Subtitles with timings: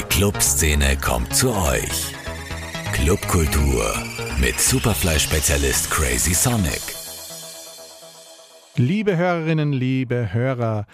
[0.00, 2.14] Die Clubszene kommt zu euch.
[2.94, 3.84] Clubkultur
[4.40, 6.80] mit Superfly-Spezialist Crazy Sonic.
[8.76, 10.86] Liebe Hörerinnen, liebe Hörer,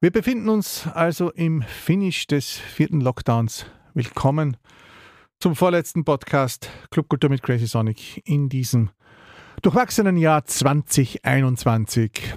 [0.00, 3.66] wir befinden uns also im Finish des vierten Lockdowns.
[3.94, 4.56] Willkommen
[5.38, 8.90] zum vorletzten Podcast Clubkultur mit Crazy Sonic in diesem
[9.62, 12.34] durchwachsenen Jahr 2021.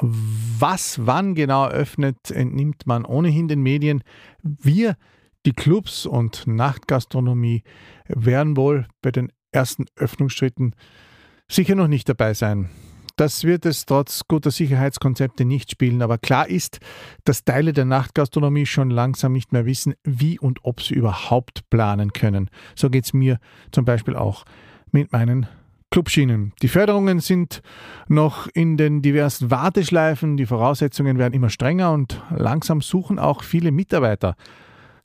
[0.00, 4.04] Was wann genau öffnet, entnimmt man ohnehin den Medien.
[4.42, 4.96] Wir,
[5.46, 7.62] die Clubs und Nachtgastronomie,
[8.08, 10.74] werden wohl bei den ersten Öffnungsschritten
[11.48, 12.70] sicher noch nicht dabei sein.
[13.16, 16.80] Das wird es trotz guter Sicherheitskonzepte nicht spielen, aber klar ist,
[17.22, 22.12] dass Teile der Nachtgastronomie schon langsam nicht mehr wissen, wie und ob sie überhaupt planen
[22.12, 22.50] können.
[22.74, 23.38] So geht es mir
[23.70, 24.44] zum Beispiel auch
[24.90, 25.46] mit meinen
[25.92, 26.54] Clubschienen.
[26.60, 27.62] Die Förderungen sind
[28.08, 33.70] noch in den diversen Warteschleifen, die Voraussetzungen werden immer strenger und langsam suchen auch viele
[33.70, 34.34] Mitarbeiter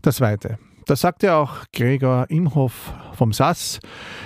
[0.01, 0.57] das Weite.
[0.85, 3.79] Das sagte auch Gregor Imhoff vom SAS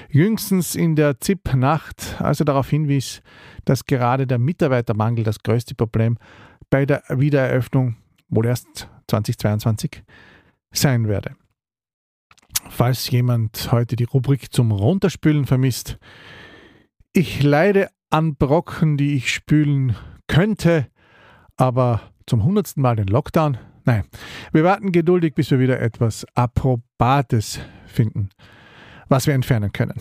[0.10, 3.22] jüngstens in der ZIP-Nacht, als er darauf hinwies,
[3.66, 6.18] dass gerade der Mitarbeitermangel das größte Problem
[6.70, 7.98] bei der Wiedereröffnung
[8.30, 10.04] wohl erst 2022
[10.72, 11.36] sein werde.
[12.70, 15.98] Falls jemand heute die Rubrik zum Runterspülen vermisst,
[17.12, 19.96] ich leide an Brocken, die ich spülen
[20.28, 20.88] könnte,
[21.58, 23.58] aber zum hundertsten Mal den Lockdown?
[23.86, 24.04] Nein.
[24.52, 28.30] Wir warten geduldig, bis wir wieder etwas Approbates finden,
[29.10, 29.96] was wir entfernen können.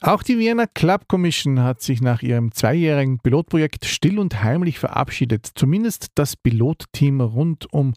[0.00, 5.50] Auch die Vienna Club Commission hat sich nach ihrem zweijährigen Pilotprojekt still und heimlich verabschiedet.
[5.54, 7.94] Zumindest das Pilotteam rund um,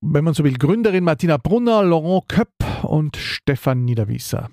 [0.00, 4.50] wenn man so will, Gründerin Martina Brunner, Laurent Köpp und Stefan Niederwieser.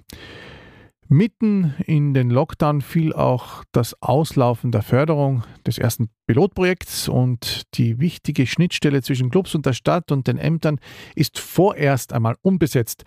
[1.10, 8.00] Mitten in den Lockdown fiel auch das Auslaufen der Förderung des ersten Pilotprojekts und die
[8.00, 10.80] wichtige Schnittstelle zwischen Clubs und der Stadt und den Ämtern
[11.16, 13.04] ist vorerst einmal unbesetzt.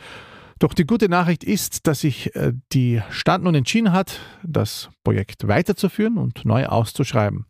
[0.59, 5.47] Doch die gute Nachricht ist, dass sich äh, die Stadt nun entschieden hat, das Projekt
[5.47, 7.47] weiterzuführen und neu auszuschreiben.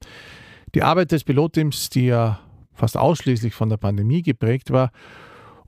[0.74, 2.40] Die Arbeit des Pilotteams, die ja
[2.72, 4.90] fast ausschließlich von der Pandemie geprägt war,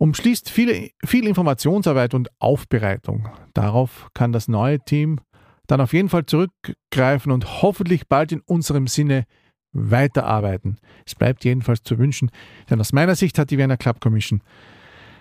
[0.03, 3.29] umschließt viele, viel Informationsarbeit und Aufbereitung.
[3.55, 5.21] Darauf kann das neue Team
[5.69, 9.27] dann auf jeden Fall zurückgreifen und hoffentlich bald in unserem Sinne
[9.73, 10.79] weiterarbeiten.
[11.07, 12.33] Es bleibt jedenfalls zu wünschen,
[12.69, 14.43] denn aus meiner Sicht hat die Wiener Club Commission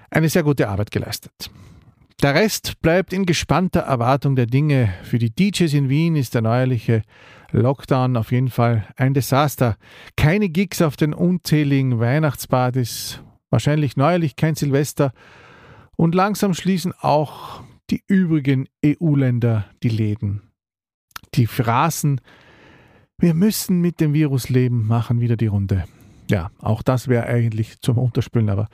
[0.09, 1.51] eine sehr gute Arbeit geleistet.
[2.23, 4.91] Der Rest bleibt in gespannter Erwartung der Dinge.
[5.03, 7.03] Für die DJs in Wien ist der neuerliche
[7.51, 9.77] Lockdown auf jeden Fall ein Desaster.
[10.17, 13.21] Keine Gigs auf den unzähligen Weihnachtspartys
[13.51, 15.13] wahrscheinlich neuerlich kein Silvester
[15.95, 20.41] und langsam schließen auch die übrigen EU-Länder die Läden.
[21.35, 22.21] Die Phrasen,
[23.19, 25.85] wir müssen mit dem Virus leben, machen wieder die Runde.
[26.29, 28.67] Ja, auch das wäre eigentlich zum Unterspülen, aber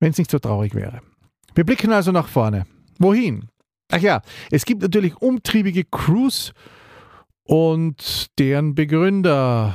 [0.00, 1.00] wenn es nicht so traurig wäre.
[1.54, 2.66] Wir blicken also nach vorne.
[2.98, 3.48] Wohin?
[3.90, 6.52] Ach ja, es gibt natürlich umtriebige Crews
[7.44, 9.74] und deren Begründer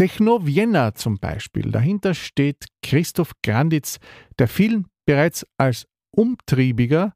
[0.00, 1.70] Techno Vienna zum Beispiel.
[1.70, 3.98] Dahinter steht Christoph Granditz,
[4.38, 7.14] der vielen bereits als umtriebiger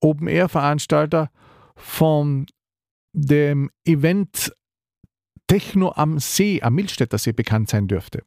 [0.00, 1.30] Open-Air-Veranstalter
[1.74, 2.44] von
[3.14, 4.52] dem Event
[5.46, 8.24] Techno am See, am Milstädter See bekannt sein dürfte.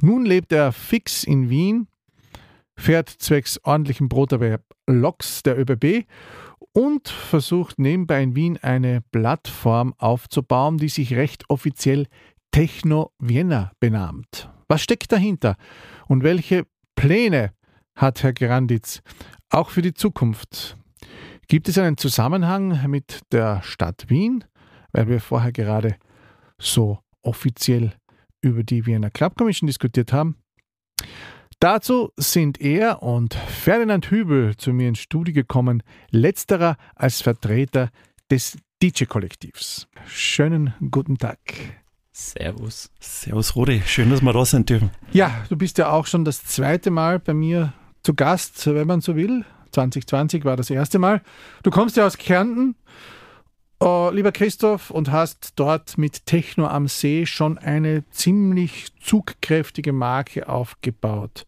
[0.00, 1.88] Nun lebt er fix in Wien,
[2.76, 6.06] fährt zwecks ordentlichen Broterwerb Loks der ÖBB
[6.72, 12.06] und versucht nebenbei in Wien eine Plattform aufzubauen, die sich recht offiziell
[12.52, 14.50] Techno Vienna benannt.
[14.68, 15.56] Was steckt dahinter
[16.06, 17.52] und welche Pläne
[17.96, 19.00] hat Herr Granditz
[19.48, 20.76] auch für die Zukunft?
[21.48, 24.44] Gibt es einen Zusammenhang mit der Stadt Wien,
[24.92, 25.96] weil wir vorher gerade
[26.58, 27.94] so offiziell
[28.42, 30.36] über die Vienna Club Commission diskutiert haben?
[31.58, 37.88] Dazu sind er und Ferdinand Hübel zu mir ins Studio gekommen, letzterer als Vertreter
[38.30, 39.88] des DJ-Kollektivs.
[40.06, 41.81] Schönen guten Tag.
[42.12, 42.90] Servus.
[43.00, 43.82] Servus, Rudi.
[43.86, 44.90] Schön, dass wir da sind dürfen.
[45.12, 47.72] Ja, du bist ja auch schon das zweite Mal bei mir
[48.02, 49.46] zu Gast, wenn man so will.
[49.72, 51.22] 2020 war das erste Mal.
[51.62, 52.74] Du kommst ja aus Kärnten,
[53.82, 60.50] uh, lieber Christoph, und hast dort mit Techno am See schon eine ziemlich zugkräftige Marke
[60.50, 61.46] aufgebaut.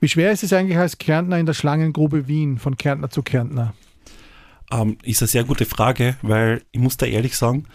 [0.00, 3.74] Wie schwer ist es eigentlich als Kärntner in der Schlangengrube Wien, von Kärntner zu Kärntner?
[4.72, 7.66] Ähm, ist eine sehr gute Frage, weil ich muss da ehrlich sagen,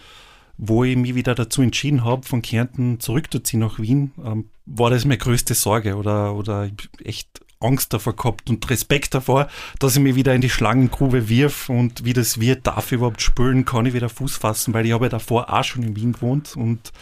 [0.58, 5.04] wo ich mich wieder dazu entschieden habe, von Kärnten zurückzuziehen nach Wien, ähm, war das
[5.04, 6.70] meine größte Sorge oder, oder
[7.02, 11.68] echt Angst davor gehabt und Respekt davor, dass ich mich wieder in die Schlangengrube wirf
[11.68, 14.92] und wie das wird, darf ich überhaupt spülen, kann ich wieder Fuß fassen, weil ich
[14.92, 16.92] habe ja davor auch schon in Wien gewohnt und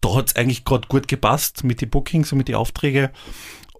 [0.00, 3.10] da hat es eigentlich gerade gut gepasst mit den Bookings und mit den Aufträgen.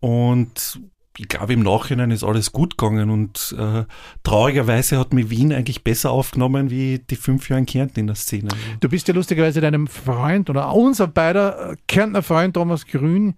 [0.00, 0.80] Und
[1.18, 3.84] ich glaube, im Nachhinein ist alles gut gegangen und äh,
[4.22, 8.16] traurigerweise hat mich Wien eigentlich besser aufgenommen wie die fünf Jahre in Kärnten in der
[8.16, 8.48] Szene.
[8.80, 13.34] Du bist ja lustigerweise deinem Freund oder unser beider Kärntner Freund Thomas Grün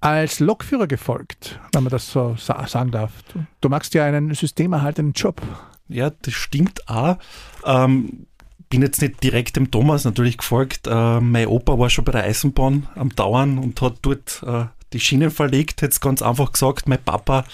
[0.00, 3.12] als Lokführer gefolgt, wenn man das so sagen darf.
[3.32, 5.40] Du, du machst ja einen systemerhaltenden Job.
[5.88, 7.16] Ja, das stimmt auch.
[7.64, 8.26] Ähm,
[8.68, 10.86] bin jetzt nicht direkt dem Thomas natürlich gefolgt.
[10.86, 15.00] Äh, mein Opa war schon bei der Eisenbahn am Dauern und hat dort äh, die
[15.00, 15.82] Schienen verlegt.
[15.82, 17.44] Jetzt ganz einfach gesagt, mein Papa,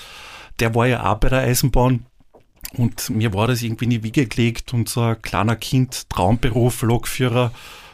[0.61, 2.06] der war ja auch bei der Eisenbahn.
[2.76, 6.82] Und mir war das irgendwie in die Wiege gelegt und so ein kleiner Kind, Traumberuf,
[6.82, 7.52] Lokführer.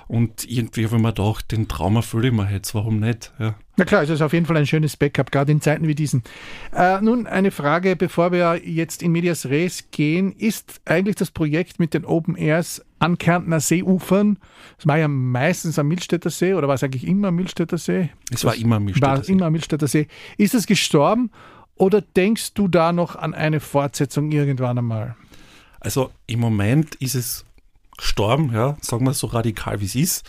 [0.08, 3.31] Und irgendwie habe ich mir gedacht, den Traum erfülle ich mir jetzt, warum nicht?
[3.38, 3.55] Ja.
[3.76, 6.22] Na klar, es ist auf jeden Fall ein schönes Backup, gerade in Zeiten wie diesen.
[6.75, 10.32] Äh, nun eine Frage, bevor wir jetzt in Medias Res gehen.
[10.32, 14.38] Ist eigentlich das Projekt mit den Open Airs an Kärntner Seeufern,
[14.76, 18.10] das war ja meistens am Milstädter See oder war es eigentlich immer am Milstädter See?
[18.32, 19.32] Es war immer am Milstädter war See.
[19.32, 20.08] immer am Milstädter See.
[20.37, 21.31] Ist es gestorben
[21.76, 25.16] oder denkst du da noch an eine Fortsetzung irgendwann einmal?
[25.81, 27.44] Also im Moment ist es
[27.99, 30.29] gestorben, ja, sagen wir so radikal wie es ist,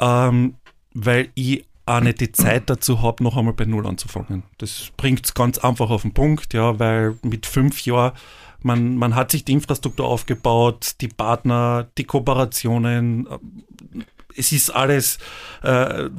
[0.00, 0.56] ähm,
[0.92, 4.42] weil ich auch nicht die Zeit dazu habe, noch einmal bei Null anzufangen.
[4.58, 8.12] Das bringt es ganz einfach auf den Punkt, ja, weil mit fünf Jahren,
[8.60, 14.04] man, man hat sich die Infrastruktur aufgebaut, die Partner, die Kooperationen, äh,
[14.36, 15.18] es ist alles
[15.62, 16.10] äh,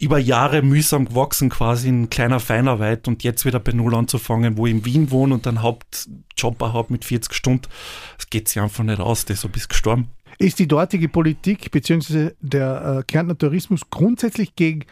[0.00, 4.66] über Jahre mühsam gewachsen, quasi in kleiner Feinarbeit und jetzt wieder bei Null anzufangen, wo
[4.66, 7.68] ich in Wien wohne und einen Hauptjob habe mit 40 Stunden,
[8.16, 10.08] das geht sich einfach nicht aus, das ist so bis gestorben.
[10.38, 12.32] Ist die dortige Politik bzw.
[12.40, 14.84] der äh, Kärntner Tourismus grundsätzlich gegen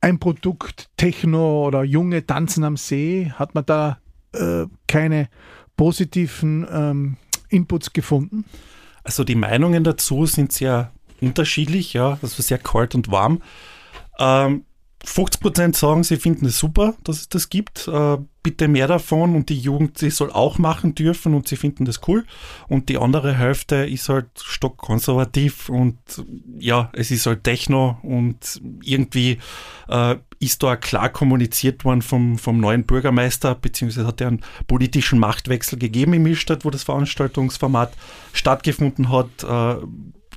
[0.00, 3.32] ein Produkt Techno oder junge Tanzen am See?
[3.34, 3.98] Hat man da
[4.32, 5.28] äh, keine
[5.76, 7.16] positiven ähm,
[7.48, 8.44] Inputs gefunden?
[9.02, 13.42] Also die Meinungen dazu sind sehr unterschiedlich, ja, also sehr kalt und warm.
[14.20, 14.64] Ähm,
[15.04, 17.88] 50% sagen, sie finden es super, dass es das gibt.
[17.88, 21.84] Äh, bitte mehr davon und die Jugend, sie soll auch machen dürfen und sie finden
[21.86, 22.26] das cool.
[22.68, 25.98] Und die andere Hälfte ist halt stockkonservativ und
[26.58, 29.38] ja, es ist halt Techno und irgendwie
[29.88, 35.18] äh, ist da klar kommuniziert worden vom, vom neuen Bürgermeister, beziehungsweise hat er einen politischen
[35.18, 37.92] Machtwechsel gegeben im Milstadt, wo das Veranstaltungsformat
[38.32, 39.44] stattgefunden hat.
[39.44, 39.86] Äh,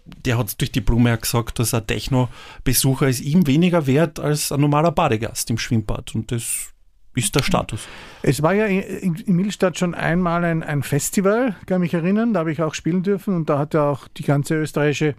[0.05, 4.61] der hat durch die Blume gesagt, dass ein Techno-Besucher ist ihm weniger wert als ein
[4.61, 6.13] normaler Badegast im Schwimmbad.
[6.15, 6.73] Und das
[7.15, 7.87] ist der Status.
[8.21, 12.41] Es war ja in, in Milstadt schon einmal ein, ein Festival, kann mich erinnern, da
[12.41, 15.15] habe ich auch spielen dürfen und da hat ja auch die ganze österreichische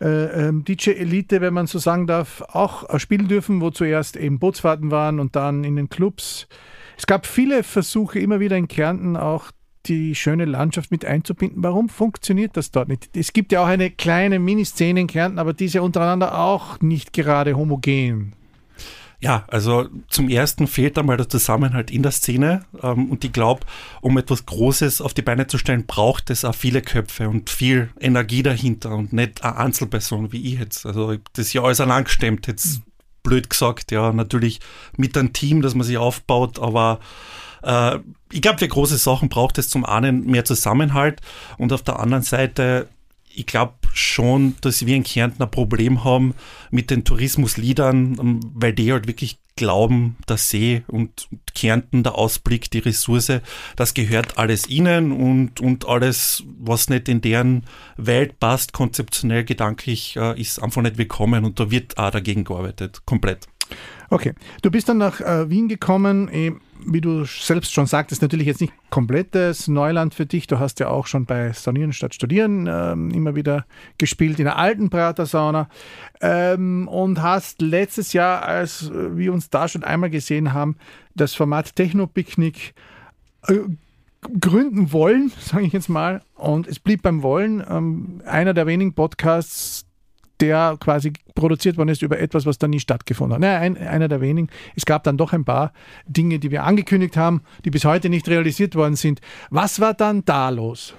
[0.00, 4.90] äh, ähm, DJ-Elite, wenn man so sagen darf, auch spielen dürfen, wo zuerst eben Bootsfahrten
[4.90, 6.48] waren und dann in den Clubs.
[6.96, 9.52] Es gab viele Versuche immer wieder in Kärnten auch
[9.86, 11.62] die schöne Landschaft mit einzubinden.
[11.62, 13.16] Warum funktioniert das dort nicht?
[13.16, 17.56] Es gibt ja auch eine kleine Miniszene in Kärnten, aber diese untereinander auch nicht gerade
[17.56, 18.34] homogen.
[19.22, 23.66] Ja, also zum ersten fehlt einmal der Zusammenhalt in der Szene ähm, und ich glaube,
[24.00, 27.90] um etwas Großes auf die Beine zu stellen, braucht es auch viele Köpfe und viel
[28.00, 30.86] Energie dahinter und nicht eine Einzelperson wie ich jetzt.
[30.86, 32.82] Also das ja alles allein gestemmt, jetzt mhm.
[33.22, 34.60] blöd gesagt, ja, natürlich
[34.96, 36.98] mit einem Team, das man sich aufbaut, aber
[37.62, 37.98] äh,
[38.32, 41.20] ich glaube, für große Sachen braucht es zum einen mehr Zusammenhalt
[41.58, 42.88] und auf der anderen Seite,
[43.32, 46.34] ich glaube schon, dass wir in Kärnten ein Problem haben
[46.70, 52.70] mit den Tourismusliedern, ähm, weil die halt wirklich glauben, der See und Kärnten, der Ausblick,
[52.70, 53.42] die Ressource,
[53.76, 57.66] das gehört alles ihnen und, und alles, was nicht in deren
[57.98, 63.02] Welt passt, konzeptionell, gedanklich, äh, ist einfach nicht willkommen und da wird auch dagegen gearbeitet,
[63.04, 63.49] komplett.
[64.10, 66.52] Okay, du bist dann nach äh, Wien gekommen, eh,
[66.84, 70.46] wie du selbst schon sagtest, natürlich jetzt nicht komplettes Neuland für dich.
[70.46, 73.66] Du hast ja auch schon bei Sanieren statt Studieren ähm, immer wieder
[73.98, 75.68] gespielt in der alten Pratersauna
[76.20, 80.76] ähm, und hast letztes Jahr, als wir uns da schon einmal gesehen haben,
[81.14, 82.74] das Format Techno-Picknick
[83.46, 83.58] äh,
[84.40, 86.22] gründen wollen, sage ich jetzt mal.
[86.34, 87.64] Und es blieb beim Wollen.
[87.68, 89.86] Ähm, einer der wenigen Podcasts,
[90.40, 93.40] der quasi produziert worden ist über etwas, was dann nie stattgefunden hat.
[93.40, 94.48] Naja, ein, einer der wenigen.
[94.76, 95.72] Es gab dann doch ein paar
[96.06, 99.20] Dinge, die wir angekündigt haben, die bis heute nicht realisiert worden sind.
[99.50, 100.94] Was war dann da los?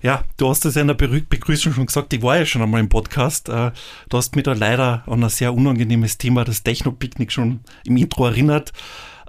[0.00, 2.80] Ja, du hast es ja in der Begrüßung schon gesagt, ich war ja schon einmal
[2.80, 3.48] im Podcast.
[3.48, 3.72] Äh,
[4.08, 8.26] du hast mir da leider an ein sehr unangenehmes Thema, das Techno-Picknick, schon im Intro
[8.26, 8.72] erinnert.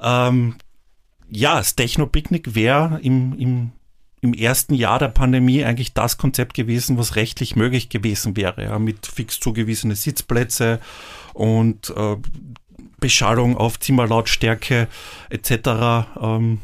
[0.02, 0.56] Ähm,
[1.28, 3.72] ja, das Techno-Picknick wäre im, im
[4.22, 8.80] im ersten Jahr der Pandemie eigentlich das Konzept gewesen, was rechtlich möglich gewesen wäre, ja,
[8.80, 10.80] mit fix zugewiesene Sitzplätze
[11.34, 12.18] und äh,
[13.00, 14.88] Beschallung auf Zimmerlautstärke
[15.30, 15.52] etc.
[16.22, 16.60] Ähm,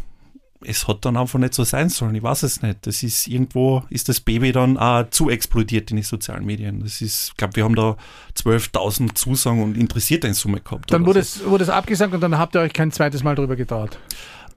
[0.68, 2.16] es hat dann einfach nicht so sein sollen.
[2.16, 2.88] Ich weiß es nicht.
[2.88, 6.82] Das ist irgendwo, ist das Baby dann auch zu explodiert in den sozialen Medien.
[6.82, 7.98] Das ist, ich glaube, wir haben da
[8.38, 10.92] 12.000 Zusagen und Interessierte in Summe gehabt.
[10.92, 13.56] Dann wurde es, wurde es abgesagt und dann habt ihr euch kein zweites Mal drüber
[13.56, 14.00] getraut.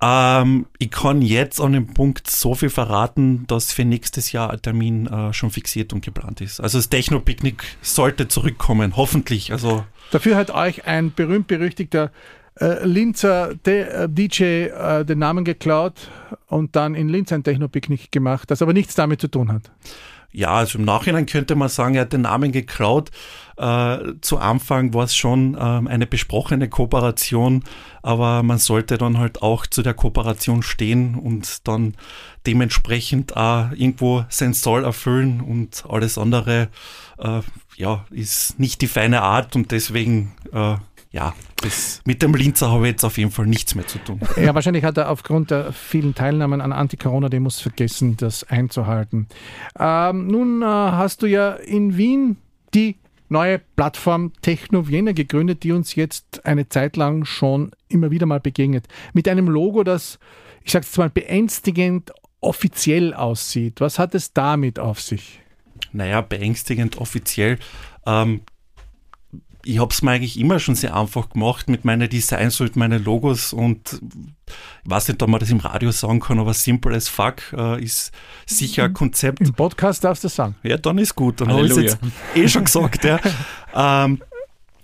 [0.00, 4.62] Ähm, ich kann jetzt an dem Punkt so viel verraten, dass für nächstes Jahr ein
[4.62, 6.60] Termin äh, schon fixiert und geplant ist.
[6.60, 9.52] Also das Techno-Picknick sollte zurückkommen, hoffentlich.
[9.52, 12.12] Also Dafür hat euch ein berühmt-berüchtigter
[12.60, 16.10] äh, Linzer De äh, DJ äh, den Namen geklaut
[16.46, 19.70] und dann in Linz ein Techno-Picknick gemacht, das aber nichts damit zu tun hat.
[20.38, 23.10] Ja, also im Nachhinein könnte man sagen, er hat den Namen geklaut.
[23.56, 27.64] Äh, zu Anfang war es schon ähm, eine besprochene Kooperation,
[28.02, 31.96] aber man sollte dann halt auch zu der Kooperation stehen und dann
[32.46, 36.68] dementsprechend auch irgendwo sein Soll erfüllen und alles andere,
[37.18, 37.40] äh,
[37.76, 40.76] ja, ist nicht die feine Art und deswegen äh,
[41.10, 44.20] ja, das, mit dem Linzer habe ich jetzt auf jeden Fall nichts mehr zu tun.
[44.36, 49.28] Ja, wahrscheinlich hat er aufgrund der vielen Teilnahmen an Anti-Corona-Demos vergessen, das einzuhalten.
[49.78, 52.36] Ähm, nun äh, hast du ja in Wien
[52.74, 52.96] die
[53.28, 58.40] neue Plattform Techno Vienna gegründet, die uns jetzt eine Zeit lang schon immer wieder mal
[58.40, 58.86] begegnet.
[59.12, 60.18] Mit einem Logo, das,
[60.62, 63.80] ich sage es mal, beängstigend offiziell aussieht.
[63.80, 65.40] Was hat es damit auf sich?
[65.92, 67.58] Naja, beängstigend offiziell.
[68.06, 68.42] Ähm,
[69.68, 73.04] ich habe es mir eigentlich immer schon sehr einfach gemacht mit meinen Designs und meinen
[73.04, 74.00] Logos und
[74.84, 77.82] ich weiß nicht, ob man das im Radio sagen kann, aber simple as fuck äh,
[77.82, 78.10] ist
[78.46, 79.42] sicher ein Konzept.
[79.42, 80.54] Im Podcast darfst du das sagen.
[80.62, 81.42] Ja, dann ist gut.
[81.42, 81.98] Dann habe ich es jetzt
[82.34, 83.04] eh schon gesagt.
[83.04, 83.20] ja.
[84.04, 84.22] ähm,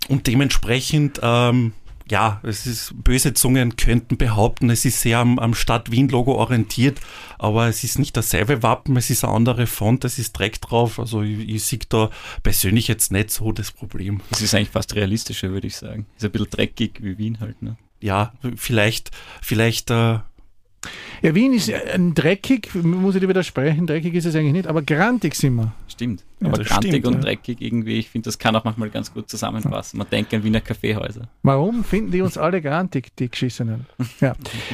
[0.07, 1.73] und dementsprechend ähm,
[2.09, 6.99] ja, es ist, böse Zungen könnten behaupten, es ist sehr am, am Stadt-Wien-Logo orientiert,
[7.39, 10.99] aber es ist nicht dasselbe Wappen, es ist eine andere Font, es ist Dreck drauf.
[10.99, 12.11] Also ich, ich sehe da
[12.43, 14.21] persönlich jetzt nicht so das Problem.
[14.31, 16.05] Es ist eigentlich fast realistischer, würde ich sagen.
[16.17, 17.77] Ist ein bisschen dreckig wie Wien halt, ne?
[18.01, 19.09] Ja, vielleicht,
[19.41, 20.19] vielleicht äh,
[21.21, 24.81] ja, Wien ist ein dreckig, muss ich dir widersprechen, dreckig ist es eigentlich nicht, aber
[24.81, 25.73] grantig sind wir.
[25.87, 26.23] Stimmt.
[26.41, 27.19] Ja, aber grantig stimmt, und ja.
[27.21, 29.97] dreckig irgendwie, ich finde, das kann auch manchmal ganz gut zusammenpassen.
[29.97, 31.29] Man denkt an Wiener Kaffeehäuser.
[31.43, 33.85] Warum finden die uns alle grantig, die Geschissenen?
[34.19, 34.31] Ja.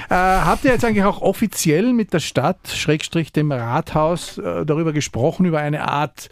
[0.10, 4.94] äh, habt ihr jetzt eigentlich auch offiziell mit der Stadt, Schrägstrich dem Rathaus, äh, darüber
[4.94, 6.30] gesprochen, über eine Art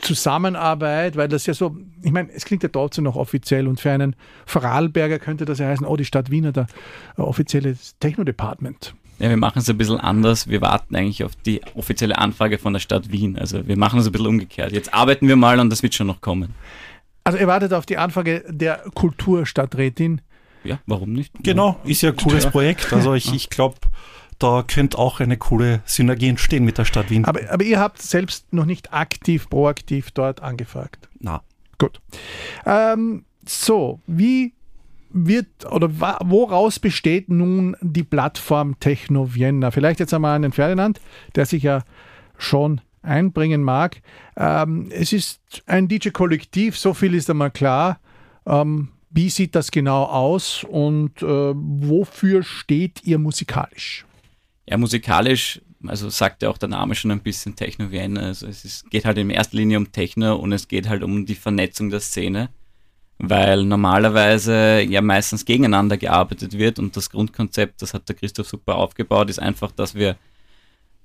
[0.00, 3.90] Zusammenarbeit, weil das ja so, ich meine, es klingt ja trotzdem noch offiziell und für
[3.90, 6.66] einen Vorarlberger könnte das ja heißen, oh, die Stadt Wien hat ein
[7.16, 8.94] offizielles Techno-Department.
[9.20, 10.48] Ja, wir machen es ein bisschen anders.
[10.48, 13.38] Wir warten eigentlich auf die offizielle Anfrage von der Stadt Wien.
[13.38, 14.69] Also wir machen es ein bisschen umgekehrt.
[14.70, 16.54] Jetzt arbeiten wir mal und das wird schon noch kommen.
[17.24, 20.20] Also ihr wartet auf die Anfrage der Kulturstadträtin.
[20.64, 21.32] Ja, warum nicht?
[21.42, 22.50] Genau, ist ja ein cooles ja.
[22.50, 22.92] Projekt.
[22.92, 23.76] Also ich, ich glaube,
[24.38, 27.24] da könnte auch eine coole Synergie entstehen mit der Stadt Wien.
[27.24, 31.08] Aber, aber ihr habt selbst noch nicht aktiv, proaktiv dort angefragt.
[31.18, 31.42] Na.
[31.78, 32.00] Gut.
[32.66, 34.54] Ähm, so, wie
[35.10, 39.70] wird oder woraus besteht nun die Plattform Techno Vienna?
[39.70, 41.00] Vielleicht jetzt einmal an den Ferdinand,
[41.34, 41.82] der sich ja
[42.38, 44.02] schon einbringen mag.
[44.36, 48.00] Ähm, es ist ein DJ-Kollektiv, so viel ist einmal klar.
[48.46, 54.06] Ähm, wie sieht das genau aus und äh, wofür steht ihr musikalisch?
[54.68, 58.20] Ja, musikalisch, also sagt ja auch der Name schon ein bisschen Techno Vienna.
[58.20, 61.26] Also es ist, geht halt in erster Linie um Techno und es geht halt um
[61.26, 62.50] die Vernetzung der Szene
[63.22, 68.76] weil normalerweise ja meistens gegeneinander gearbeitet wird und das Grundkonzept, das hat der Christoph super
[68.76, 70.16] aufgebaut, ist einfach, dass wir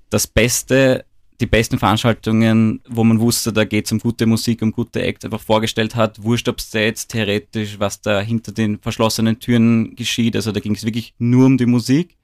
[0.09, 1.03] das Beste,
[1.39, 5.25] die besten Veranstaltungen, wo man wusste, da geht es um gute Musik, um gute Acts,
[5.25, 10.51] einfach vorgestellt hat, wurscht ob jetzt theoretisch, was da hinter den verschlossenen Türen geschieht, also
[10.51, 12.15] da ging es wirklich nur um die Musik.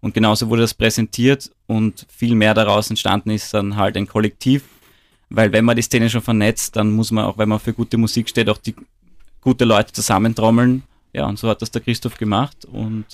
[0.00, 4.62] Und genauso wurde das präsentiert und viel mehr daraus entstanden ist dann halt ein Kollektiv,
[5.28, 7.98] weil wenn man die Szene schon vernetzt, dann muss man auch, wenn man für gute
[7.98, 8.76] Musik steht, auch die
[9.40, 10.84] gute Leute zusammentrommeln.
[11.12, 13.06] Ja, und so hat das der Christoph gemacht und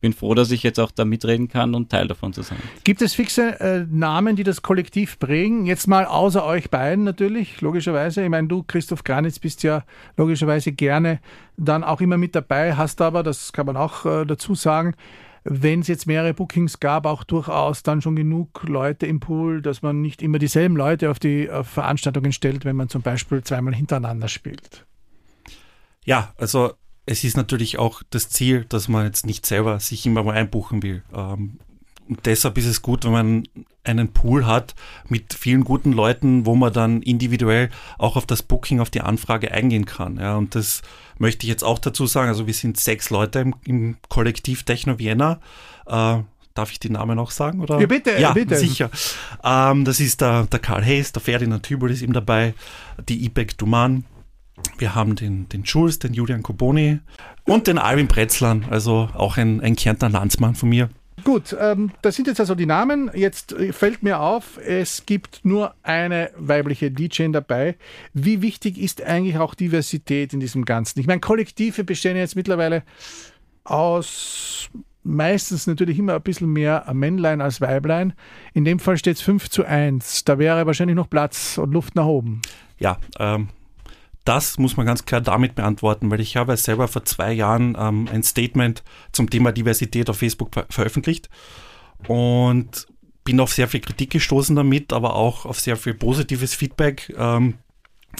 [0.00, 2.58] bin froh, dass ich jetzt auch da mitreden kann und Teil davon zu sein.
[2.84, 5.66] Gibt es fixe äh, Namen, die das Kollektiv prägen?
[5.66, 8.22] Jetzt mal außer euch beiden natürlich, logischerweise.
[8.22, 9.84] Ich meine, du, Christoph Granitz, bist ja
[10.16, 11.20] logischerweise gerne
[11.56, 14.94] dann auch immer mit dabei, hast aber, das kann man auch äh, dazu sagen,
[15.48, 19.80] wenn es jetzt mehrere Bookings gab, auch durchaus dann schon genug Leute im Pool, dass
[19.80, 23.74] man nicht immer dieselben Leute auf die auf Veranstaltungen stellt, wenn man zum Beispiel zweimal
[23.74, 24.84] hintereinander spielt.
[26.04, 26.72] Ja, also
[27.06, 30.82] es ist natürlich auch das Ziel, dass man jetzt nicht selber sich immer mal einbuchen
[30.82, 31.02] will.
[31.14, 31.58] Ähm,
[32.08, 33.48] und deshalb ist es gut, wenn man
[33.84, 34.74] einen Pool hat
[35.08, 39.52] mit vielen guten Leuten, wo man dann individuell auch auf das Booking, auf die Anfrage
[39.52, 40.18] eingehen kann.
[40.18, 40.82] Ja, und das
[41.18, 42.28] möchte ich jetzt auch dazu sagen.
[42.28, 45.40] Also wir sind sechs Leute im, im Kollektiv Techno Vienna.
[45.86, 46.18] Äh,
[46.54, 47.60] darf ich die Namen auch sagen?
[47.60, 47.80] Oder?
[47.80, 48.18] Ja, bitte.
[48.18, 48.56] Ja, bitte.
[48.56, 48.90] sicher.
[49.44, 52.54] Ähm, das ist der, der Karl Hayes, der Ferdinand Tübel ist ihm dabei,
[53.08, 54.04] die Ibek Duman,
[54.78, 57.00] wir haben den, den Jules, den Julian Koboni
[57.44, 60.90] und den Alvin Pretzlan, also auch ein, ein Kärntner Landsmann von mir.
[61.24, 63.10] Gut, ähm, das sind jetzt also die Namen.
[63.14, 67.76] Jetzt äh, fällt mir auf, es gibt nur eine weibliche DJ dabei.
[68.12, 71.00] Wie wichtig ist eigentlich auch Diversität in diesem Ganzen?
[71.00, 72.82] Ich meine, Kollektive bestehen jetzt mittlerweile
[73.64, 74.70] aus
[75.02, 78.12] meistens natürlich immer ein bisschen mehr Männlein als Weiblein.
[78.54, 80.24] In dem Fall steht es 5 zu 1.
[80.24, 82.42] Da wäre wahrscheinlich noch Platz und Luft nach oben.
[82.78, 83.48] Ja, ähm,
[84.26, 88.08] das muss man ganz klar damit beantworten, weil ich habe selber vor zwei Jahren ähm,
[88.12, 91.30] ein Statement zum Thema Diversität auf Facebook ver veröffentlicht
[92.08, 92.86] und
[93.24, 97.14] bin auf sehr viel Kritik gestoßen damit, aber auch auf sehr viel positives Feedback.
[97.16, 97.54] Ähm,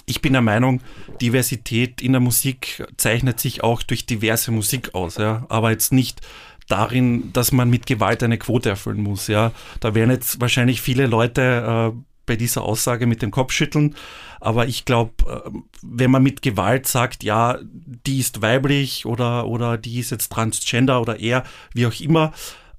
[0.04, 0.80] ich bin der Meinung,
[1.20, 6.20] Diversität in der Musik zeichnet sich auch durch diverse Musik aus, ja, aber jetzt nicht
[6.68, 9.26] darin, dass man mit Gewalt eine Quote erfüllen muss.
[9.28, 13.94] Ja, da werden jetzt wahrscheinlich viele Leute äh, bei dieser Aussage mit dem Kopf schütteln.
[14.40, 15.50] Aber ich glaube, äh,
[15.82, 21.00] wenn man mit Gewalt sagt, ja, die ist weiblich oder, oder die ist jetzt transgender
[21.00, 22.32] oder er, wie auch immer,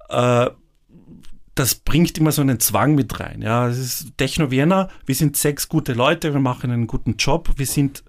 [0.08, 0.50] äh,
[1.54, 3.42] das bringt immer so einen Zwang mit rein.
[3.42, 7.50] Ja, es ist Techno Vienna, wir sind sechs gute Leute, wir machen einen guten Job,
[7.56, 8.04] wir sind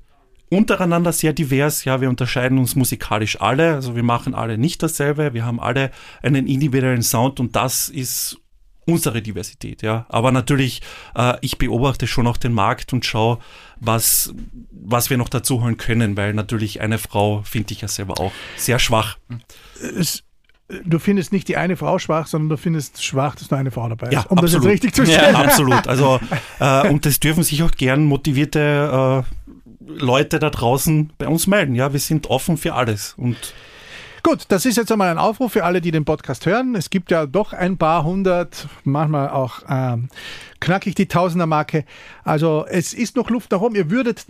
[0.49, 1.85] untereinander sehr divers.
[1.85, 3.75] Ja, wir unterscheiden uns musikalisch alle.
[3.75, 5.33] Also wir machen alle nicht dasselbe.
[5.33, 5.91] Wir haben alle
[6.21, 8.37] einen individuellen Sound und das ist
[8.91, 9.81] unsere Diversität.
[9.81, 10.81] Ja, aber natürlich,
[11.15, 13.39] äh, ich beobachte schon auch den Markt und schaue,
[13.79, 14.33] was,
[14.71, 18.31] was wir noch dazu holen können, weil natürlich eine Frau finde ich ja selber auch
[18.57, 19.17] sehr schwach.
[19.79, 20.23] Es
[20.85, 23.89] du findest nicht die eine Frau schwach, sondern du findest schwach, dass nur eine Frau
[23.89, 24.13] dabei ist.
[24.13, 24.43] Ja, um absolut.
[24.43, 25.33] das jetzt richtig zu stellen.
[25.33, 25.87] Ja, absolut.
[25.87, 26.19] Also,
[26.59, 29.49] äh, und das dürfen sich auch gern motivierte äh,
[29.91, 31.75] Leute da draußen bei uns melden.
[31.75, 33.15] Ja, wir sind offen für alles.
[33.17, 33.53] Und
[34.23, 36.75] Gut, das ist jetzt einmal ein Aufruf für alle, die den Podcast hören.
[36.75, 40.09] Es gibt ja doch ein paar hundert, manchmal auch ähm,
[40.59, 41.85] knackig die Tausender-Marke.
[42.23, 43.75] Also es ist noch Luft nach oben.
[43.75, 44.25] Ihr würdet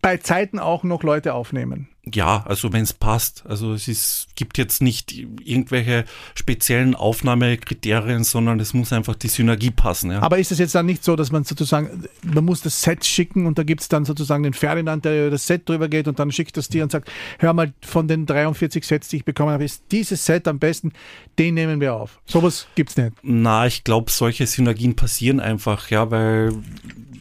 [0.00, 1.88] bei Zeiten auch noch Leute aufnehmen.
[2.12, 3.44] Ja, also wenn es passt.
[3.46, 6.04] Also es ist, gibt jetzt nicht irgendwelche
[6.34, 10.10] speziellen Aufnahmekriterien, sondern es muss einfach die Synergie passen.
[10.10, 10.20] Ja.
[10.20, 13.46] Aber ist es jetzt dann nicht so, dass man sozusagen, man muss das Set schicken
[13.46, 16.18] und da gibt es dann sozusagen den Ferdinand, der über das Set drüber geht und
[16.18, 19.52] dann schickt das dir und sagt, hör mal, von den 43 Sets, die ich bekommen
[19.52, 20.92] habe, ist dieses Set am besten,
[21.38, 22.20] den nehmen wir auf.
[22.26, 23.12] Sowas gibt es nicht.
[23.22, 26.52] Na, ich glaube, solche Synergien passieren einfach, ja, weil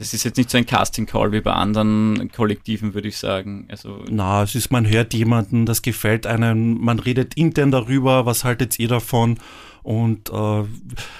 [0.01, 3.67] es ist jetzt nicht so ein Casting-Call wie bei anderen Kollektiven, würde ich sagen.
[3.69, 8.43] Also Na, es ist, man hört jemanden, das gefällt einem, man redet intern darüber, was
[8.43, 9.37] haltet ihr davon?
[9.83, 10.63] Und äh,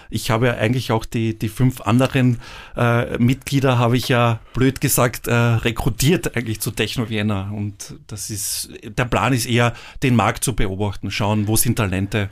[0.10, 2.40] ich habe ja eigentlich auch die, die fünf anderen
[2.76, 7.52] äh, Mitglieder, habe ich ja blöd gesagt, äh, rekrutiert eigentlich zu Techno Vienna.
[7.52, 12.30] Und das ist, der Plan ist eher, den Markt zu beobachten, schauen, wo sind Talente.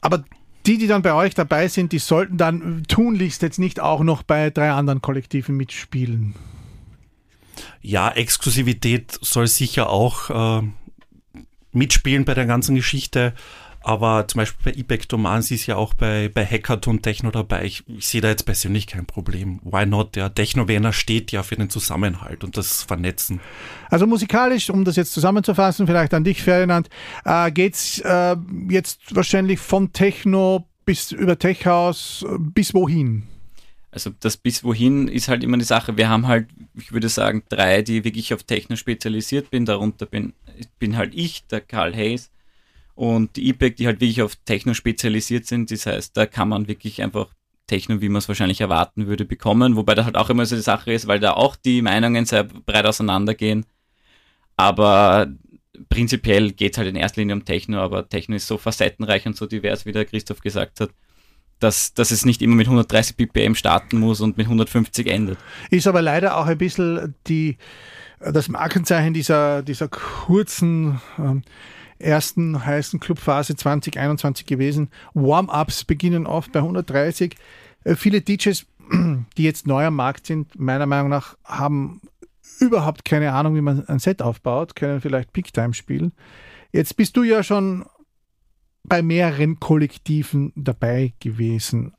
[0.00, 0.24] Aber
[0.66, 4.22] die, die dann bei euch dabei sind, die sollten dann tunlichst jetzt nicht auch noch
[4.22, 6.34] bei drei anderen Kollektiven mitspielen.
[7.80, 10.66] Ja, Exklusivität soll sicher auch äh,
[11.72, 13.34] mitspielen bei der ganzen Geschichte.
[13.84, 17.64] Aber zum Beispiel bei Ibeck Domain, sie ist ja auch bei, bei Hackathon Techno dabei.
[17.64, 19.60] Ich, ich sehe da jetzt persönlich kein Problem.
[19.64, 20.14] Why not?
[20.16, 23.40] Der Techno-Werner steht ja für den Zusammenhalt und das Vernetzen.
[23.90, 26.88] Also musikalisch, um das jetzt zusammenzufassen, vielleicht an dich, Ferdinand,
[27.24, 28.36] äh, geht's äh,
[28.68, 33.24] jetzt wahrscheinlich von Techno bis über Techhouse bis wohin?
[33.90, 35.96] Also das bis wohin ist halt immer die Sache.
[35.96, 39.66] Wir haben halt, ich würde sagen, drei, die wirklich auf Techno spezialisiert bin.
[39.66, 40.32] Darunter bin,
[40.78, 42.30] bin halt ich, der Karl Hayes
[42.94, 45.70] und die E-Pack, die halt wirklich auf Techno spezialisiert sind.
[45.70, 47.28] Das heißt, da kann man wirklich einfach
[47.66, 49.76] Techno, wie man es wahrscheinlich erwarten würde, bekommen.
[49.76, 52.44] Wobei da halt auch immer so die Sache ist, weil da auch die Meinungen sehr
[52.44, 53.64] breit auseinandergehen.
[54.56, 55.28] Aber
[55.88, 59.36] prinzipiell geht es halt in erster Linie um Techno, aber Techno ist so facettenreich und
[59.36, 60.90] so divers, wie der Christoph gesagt hat,
[61.60, 65.38] dass, dass es nicht immer mit 130 BPM starten muss und mit 150 endet.
[65.70, 67.56] Ist aber leider auch ein bisschen die,
[68.20, 71.42] das Markenzeichen dieser, dieser kurzen ähm,
[72.02, 74.90] ersten heißen Clubphase 2021 gewesen.
[75.14, 77.36] Warm-ups beginnen oft bei 130.
[77.84, 78.66] Äh, viele DJs,
[79.36, 82.00] die jetzt neu am Markt sind, meiner Meinung nach, haben
[82.60, 86.12] überhaupt keine Ahnung, wie man ein Set aufbaut, können vielleicht Peak-Time spielen.
[86.72, 87.84] Jetzt bist du ja schon
[88.84, 91.94] bei mehreren Kollektiven dabei gewesen.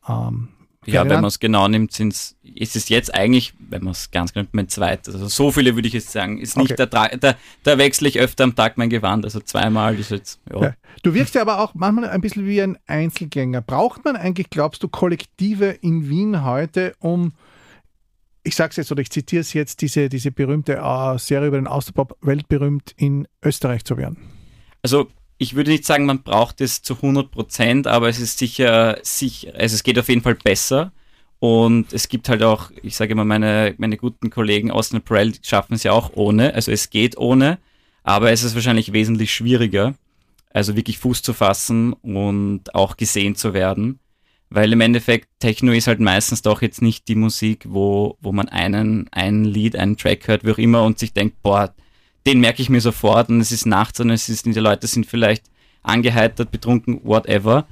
[0.86, 4.34] Ja, wenn man es genau nimmt, sind's, ist es jetzt eigentlich, wenn man es ganz
[4.34, 5.14] genau nimmt, mein zweites.
[5.14, 6.40] Also so viele würde ich jetzt sagen.
[6.40, 6.88] Ist nicht okay.
[6.88, 10.62] der, da, da wechsle ich öfter am Tag mein Gewand, also zweimal ist jetzt, ja.
[10.62, 10.74] ja.
[11.02, 13.62] Du wirkst ja aber auch manchmal ein bisschen wie ein Einzelgänger.
[13.62, 17.34] Braucht man eigentlich, glaubst du, Kollektive in Wien heute, um,
[18.44, 21.68] ich sag's jetzt oder ich zitiere es jetzt, diese, diese berühmte uh, Serie über den
[21.68, 24.18] Austerpop weltberühmt in Österreich zu werden?
[24.82, 25.10] Also
[25.44, 29.54] ich würde nicht sagen, man braucht es zu 100 Prozent, aber es ist sicher, sicher,
[29.56, 30.92] also es geht auf jeden Fall besser.
[31.40, 35.74] Und es gibt halt auch, ich sage immer, meine, meine guten Kollegen Austin Apparel schaffen
[35.74, 36.54] es ja auch ohne.
[36.54, 37.60] Also es geht ohne,
[38.04, 39.96] aber es ist wahrscheinlich wesentlich schwieriger,
[40.52, 44.00] also wirklich Fuß zu fassen und auch gesehen zu werden.
[44.50, 48.48] Weil im Endeffekt Techno ist halt meistens doch jetzt nicht die Musik, wo, wo man
[48.48, 51.74] einen, ein Lied, einen Track hört, wie auch immer und sich denkt, boah,
[52.26, 55.06] den merke ich mir sofort und es ist nachts und es ist, die Leute sind
[55.06, 55.46] vielleicht
[55.82, 57.68] angeheitert, betrunken, whatever.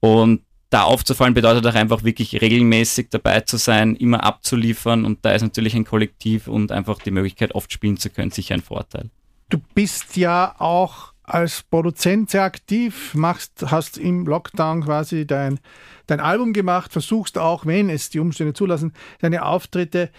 [0.00, 5.32] Und da aufzufallen bedeutet auch einfach wirklich regelmäßig dabei zu sein, immer abzuliefern und da
[5.32, 9.10] ist natürlich ein Kollektiv und einfach die Möglichkeit oft spielen zu können sicher ein Vorteil.
[9.48, 15.58] Du bist ja auch als Produzent sehr aktiv, machst, hast im Lockdown quasi dein,
[16.06, 20.10] dein Album gemacht, versuchst auch, wenn es die Umstände zulassen, deine Auftritte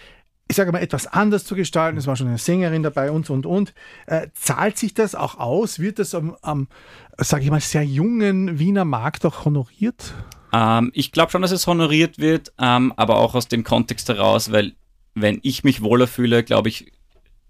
[0.48, 1.98] ich sage mal, etwas anders zu gestalten.
[1.98, 3.74] Es war schon eine Sängerin dabei und, und, und.
[4.06, 5.78] Äh, zahlt sich das auch aus?
[5.78, 6.68] Wird das am, am
[7.18, 10.14] sage ich mal, sehr jungen Wiener Markt auch honoriert?
[10.52, 14.50] Ähm, ich glaube schon, dass es honoriert wird, ähm, aber auch aus dem Kontext heraus,
[14.50, 14.72] weil
[15.14, 16.92] wenn ich mich wohler fühle, glaube ich,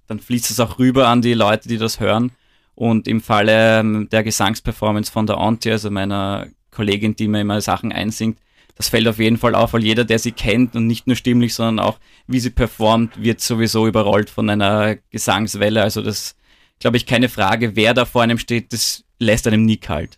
[0.08, 2.32] dann fließt es auch rüber an die Leute, die das hören.
[2.74, 7.60] Und im Falle ähm, der Gesangsperformance von der Auntie, also meiner Kollegin, die mir immer
[7.60, 8.38] Sachen einsingt,
[8.78, 11.52] das fällt auf jeden Fall auf, weil jeder, der sie kennt und nicht nur stimmlich,
[11.52, 15.82] sondern auch wie sie performt, wird sowieso überrollt von einer Gesangswelle.
[15.82, 16.36] Also das,
[16.78, 20.16] glaube ich, keine Frage, wer da vor einem steht, das lässt einem nie kalt.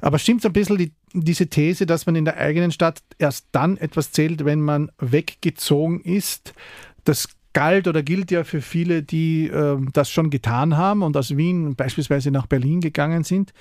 [0.00, 3.76] Aber stimmt ein bisschen die, diese These, dass man in der eigenen Stadt erst dann
[3.76, 6.54] etwas zählt, wenn man weggezogen ist?
[7.02, 11.36] Das galt oder gilt ja für viele, die äh, das schon getan haben und aus
[11.36, 13.52] Wien beispielsweise nach Berlin gegangen sind.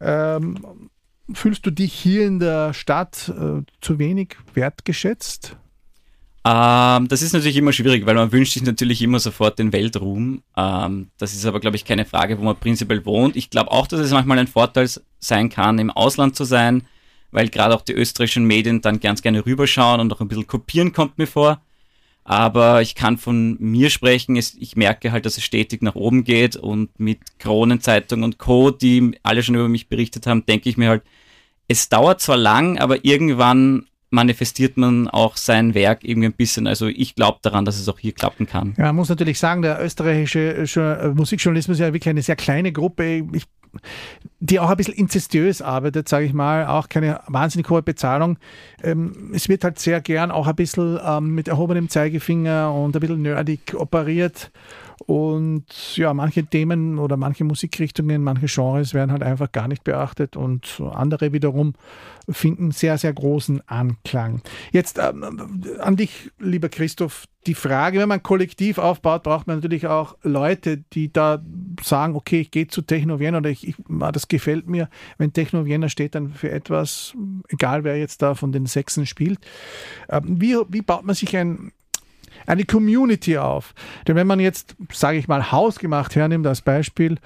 [0.00, 0.88] Ähm,
[1.32, 5.56] Fühlst du dich hier in der Stadt äh, zu wenig wertgeschätzt?
[6.44, 10.42] Ähm, das ist natürlich immer schwierig, weil man wünscht sich natürlich immer sofort den Weltruhm.
[10.56, 13.34] Ähm, das ist aber, glaube ich, keine Frage, wo man prinzipiell wohnt.
[13.34, 16.86] Ich glaube auch, dass es manchmal ein Vorteil sein kann, im Ausland zu sein,
[17.32, 20.92] weil gerade auch die österreichischen Medien dann ganz gerne rüberschauen und auch ein bisschen kopieren
[20.92, 21.60] kommt mir vor.
[22.28, 26.56] Aber ich kann von mir sprechen, ich merke halt, dass es stetig nach oben geht
[26.56, 30.88] und mit Kronenzeitung und Co., die alle schon über mich berichtet haben, denke ich mir
[30.88, 31.02] halt,
[31.68, 36.66] es dauert zwar lang, aber irgendwann manifestiert man auch sein Werk irgendwie ein bisschen.
[36.66, 38.74] Also ich glaube daran, dass es auch hier klappen kann.
[38.76, 43.24] Ja, man muss natürlich sagen, der österreichische Musikjournalismus ist ja wirklich eine sehr kleine Gruppe.
[43.32, 43.44] Ich
[44.40, 48.38] die auch ein bisschen inzestiös arbeitet, sage ich mal, auch keine wahnsinnig hohe Bezahlung.
[48.82, 53.00] Ähm, es wird halt sehr gern auch ein bisschen ähm, mit erhobenem Zeigefinger und ein
[53.00, 54.50] bisschen nerdig operiert.
[55.06, 60.36] Und ja, manche Themen oder manche Musikrichtungen, manche Genres werden halt einfach gar nicht beachtet
[60.36, 61.74] und andere wiederum
[62.28, 64.42] finden sehr, sehr großen Anklang.
[64.72, 69.86] Jetzt ähm, an dich, lieber Christoph, die Frage, wenn man kollektiv aufbaut, braucht man natürlich
[69.86, 71.40] auch Leute, die da
[71.80, 73.76] sagen, okay, ich gehe zu Techno Vienna oder ich, ich,
[74.12, 74.88] das gefällt mir.
[75.18, 77.14] Wenn Techno Vienna steht dann für etwas,
[77.48, 79.38] egal wer jetzt da von den Sechsen spielt.
[80.08, 81.70] Ähm, wie, wie baut man sich ein,
[82.46, 83.74] eine Community auf?
[84.06, 87.18] Denn wenn man jetzt, sage ich mal, hausgemacht hernimmt als Beispiel,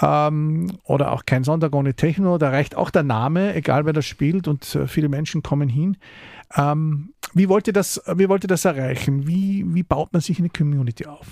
[0.00, 4.04] ähm, oder auch kein Sonntag ohne Techno, da reicht auch der Name, egal wer das
[4.04, 5.96] spielt und äh, viele Menschen kommen hin.
[6.54, 9.26] Ähm, wie wollt ihr das, wie wollt ihr das erreichen?
[9.26, 11.26] Wie, wie baut man sich eine Community auf?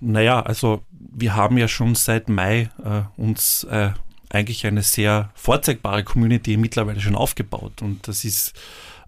[0.00, 3.90] Naja, also wir haben ja schon seit Mai äh, uns äh,
[4.30, 8.54] eigentlich eine sehr vorzeigbare Community mittlerweile schon aufgebaut und das ist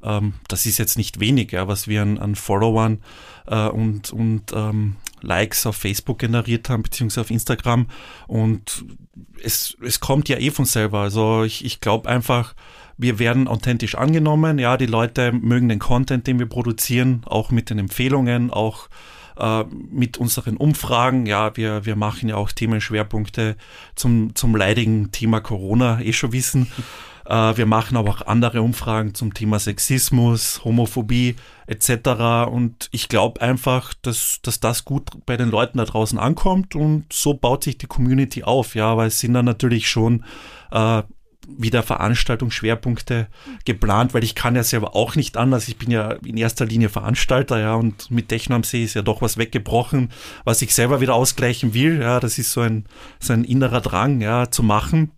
[0.03, 2.99] ähm, das ist jetzt nicht wenig, ja, was wir an, an Followern
[3.47, 7.87] äh, und, und ähm, Likes auf Facebook generiert haben, beziehungsweise auf Instagram.
[8.27, 8.85] Und
[9.43, 11.01] es, es kommt ja eh von selber.
[11.01, 12.55] Also ich, ich glaube einfach,
[12.97, 14.59] wir werden authentisch angenommen.
[14.59, 18.89] Ja, die Leute mögen den Content, den wir produzieren, auch mit den Empfehlungen, auch
[19.39, 21.27] äh, mit unseren Umfragen.
[21.27, 23.57] Ja, wir, wir machen ja auch Themenschwerpunkte
[23.95, 26.71] zum, zum leidigen Thema Corona, eh schon wissen.
[27.27, 32.49] Äh, wir machen aber auch andere Umfragen zum Thema Sexismus, Homophobie etc.
[32.51, 37.13] Und ich glaube einfach, dass, dass das gut bei den Leuten da draußen ankommt und
[37.13, 38.75] so baut sich die Community auf.
[38.75, 40.25] Ja, weil es sind dann natürlich schon
[40.71, 41.03] äh,
[41.49, 43.27] wieder Veranstaltungsschwerpunkte
[43.65, 45.69] geplant, weil ich kann ja selber auch nicht anders.
[45.69, 49.03] Ich bin ja in erster Linie Veranstalter, ja, und mit Techno am See ist ja
[49.03, 50.11] doch was weggebrochen,
[50.45, 52.01] was ich selber wieder ausgleichen will.
[52.01, 52.87] Ja, das ist so ein,
[53.19, 55.11] so ein innerer Drang, ja, zu machen.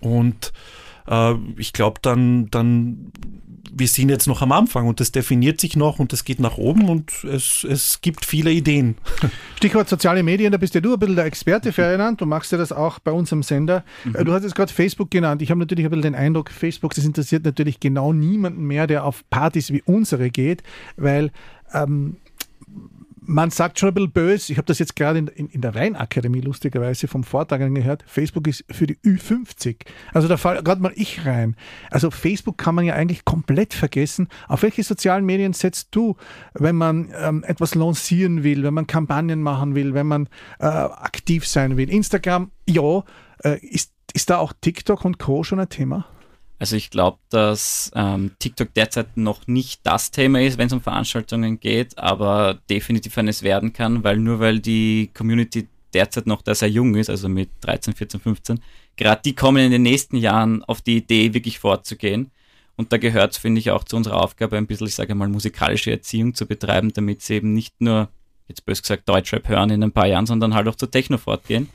[0.00, 0.52] Und
[1.06, 3.12] äh, ich glaube, dann, dann,
[3.72, 6.58] wir sind jetzt noch am Anfang und das definiert sich noch und das geht nach
[6.58, 8.96] oben und es, es gibt viele Ideen.
[9.56, 12.20] Stichwort soziale Medien, da bist ja du ein bisschen der Experte, Ferdinand.
[12.20, 13.84] Du machst ja das auch bei uns am Sender.
[14.04, 14.14] Mhm.
[14.14, 15.42] Äh, du hast jetzt gerade Facebook genannt.
[15.42, 19.04] Ich habe natürlich ein bisschen den Eindruck, Facebook, das interessiert natürlich genau niemanden mehr, der
[19.04, 20.62] auf Partys wie unsere geht,
[20.96, 21.30] weil
[21.72, 22.16] ähm,
[23.26, 25.74] man sagt schon ein bisschen böse, ich habe das jetzt gerade in, in, in, der
[25.74, 29.76] Weinakademie lustigerweise vom Vortrag gehört, Facebook ist für die Ü50.
[30.12, 31.56] Also da fällt gerade mal ich rein.
[31.90, 34.28] Also Facebook kann man ja eigentlich komplett vergessen.
[34.48, 36.16] Auf welche sozialen Medien setzt du,
[36.54, 41.46] wenn man ähm, etwas lancieren will, wenn man Kampagnen machen will, wenn man äh, aktiv
[41.46, 41.90] sein will?
[41.90, 43.04] Instagram, ja.
[43.42, 45.42] Äh, ist, ist da auch TikTok und Co.
[45.42, 46.06] schon ein Thema?
[46.58, 50.80] Also ich glaube, dass ähm, TikTok derzeit noch nicht das Thema ist, wenn es um
[50.80, 56.54] Veranstaltungen geht, aber definitiv eines werden kann, weil nur weil die Community derzeit noch da
[56.54, 58.60] sehr jung ist, also mit 13, 14, 15,
[58.96, 62.30] gerade die kommen in den nächsten Jahren auf die Idee, wirklich fortzugehen.
[62.76, 65.28] Und da gehört es, finde ich, auch zu unserer Aufgabe, ein bisschen, ich sage mal,
[65.28, 68.08] musikalische Erziehung zu betreiben, damit sie eben nicht nur,
[68.48, 71.68] jetzt bös gesagt, Deutschrap hören in ein paar Jahren, sondern halt auch zu Techno fortgehen.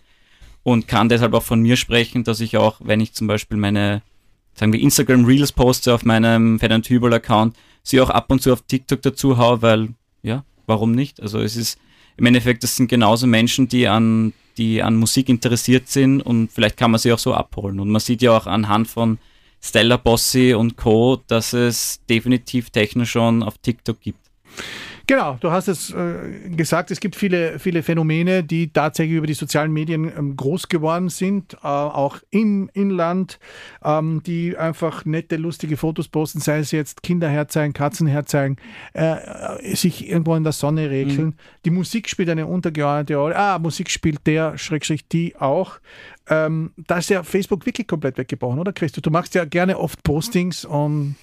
[0.63, 4.02] Und kann deshalb auch von mir sprechen, dass ich auch, wenn ich zum Beispiel meine,
[4.54, 8.52] sagen wir, Instagram Reels poste auf meinem Ferdinand Hübel Account, sie auch ab und zu
[8.54, 9.90] auf TikTok dazu haue, weil,
[10.22, 11.22] ja, warum nicht?
[11.22, 11.80] Also es ist,
[12.18, 16.78] im Endeffekt, das sind genauso Menschen, die an, die an Musik interessiert sind und vielleicht
[16.78, 17.80] kann man sie auch so abholen.
[17.80, 19.18] Und man sieht ja auch anhand von
[19.62, 24.20] Stella Bossi und Co., dass es definitiv Techno schon auf TikTok gibt.
[25.10, 29.34] Genau, du hast es äh, gesagt, es gibt viele, viele Phänomene, die tatsächlich über die
[29.34, 33.39] sozialen Medien ähm, groß geworden sind, äh, auch im Inland,
[33.84, 38.58] ähm, die einfach nette, lustige Fotos posten, sei es jetzt Kinder herzeigen, Katzen herzeigen,
[38.93, 41.26] äh, äh, sich irgendwo in der Sonne regeln.
[41.26, 41.34] Mhm.
[41.65, 43.36] Die Musik spielt eine untergeordnete Rolle.
[43.36, 45.80] Ah, Musik spielt der, Schrägstrich die auch.
[46.30, 49.02] Ähm, da ist ja Facebook wirklich komplett weggebrochen, oder Christo?
[49.02, 51.15] Du machst ja gerne oft Postings und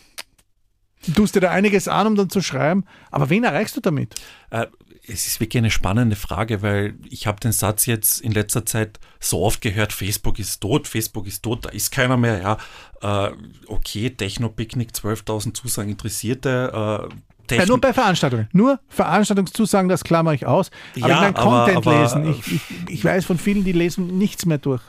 [1.15, 2.85] tust dir da einiges an, um dann zu schreiben.
[3.11, 4.15] Aber wen erreichst du damit?
[4.51, 4.67] Äh,
[5.09, 8.99] es ist wirklich eine spannende Frage, weil ich habe den Satz jetzt in letzter Zeit
[9.21, 12.41] so oft gehört, Facebook ist tot, Facebook ist tot, da ist keiner mehr.
[13.03, 13.33] Ja, äh,
[13.69, 17.09] okay, Techno-Picknick, 12.000 Zusagen Interessierte.
[17.51, 18.49] Äh, ja, nur bei Veranstaltungen.
[18.53, 20.71] Nur Veranstaltungszusagen, das klammere ich aus.
[20.97, 22.31] Aber ja, ich kann Content aber, lesen.
[22.31, 24.83] Ich, ich, ich weiß von vielen, die lesen nichts mehr durch.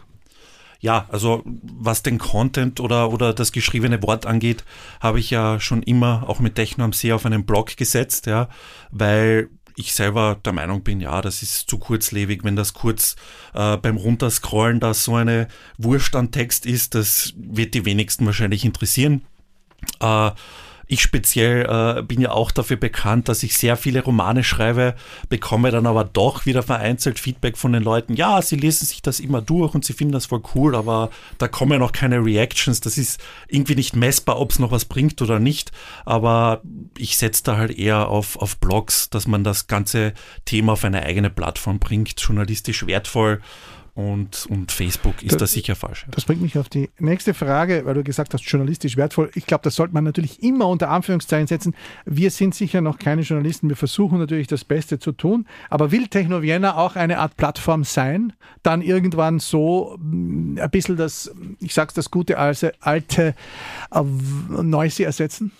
[0.79, 4.63] Ja, also was den Content oder, oder das geschriebene Wort angeht,
[4.99, 8.49] habe ich ja schon immer auch mit Techno am See auf einen Blog gesetzt, ja,
[8.91, 13.15] weil ich selber der Meinung bin, ja, das ist zu kurzlebig, wenn das kurz
[13.53, 18.65] äh, beim Runterscrollen da so eine Wurst an Text ist, das wird die wenigsten wahrscheinlich
[18.65, 19.23] interessieren.
[19.99, 20.31] Äh,
[20.87, 24.95] ich speziell äh, bin ja auch dafür bekannt, dass ich sehr viele Romane schreibe,
[25.27, 28.13] bekomme dann aber doch wieder vereinzelt Feedback von den Leuten.
[28.15, 31.47] Ja, sie lesen sich das immer durch und sie finden das voll cool, aber da
[31.47, 32.79] kommen noch keine Reactions.
[32.79, 35.71] Das ist irgendwie nicht messbar, ob es noch was bringt oder nicht.
[36.05, 36.61] Aber
[36.97, 40.13] ich setze da halt eher auf, auf Blogs, dass man das ganze
[40.45, 43.41] Thema auf eine eigene Plattform bringt, journalistisch wertvoll
[43.97, 46.05] und, und Facebook ist das, da sicher falsch.
[46.11, 49.31] Das bringt mich auf die nächste Frage, weil du gesagt hast, journalistisch wertvoll.
[49.33, 51.73] Ich glaube, das sollte man natürlich immer unter Anführungszeichen setzen.
[52.05, 53.69] Wir sind sicher noch keine Journalisten.
[53.69, 55.47] Wir versuchen natürlich das Beste zu tun.
[55.71, 58.33] Aber will Techno Vienna auch eine Art Plattform sein?
[58.61, 63.33] Dann irgendwann so mm, ein bisschen das, ich sag's, das gute alte, alte
[63.91, 65.51] äh, Noisy ersetzen?